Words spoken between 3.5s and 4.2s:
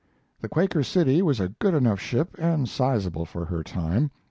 time.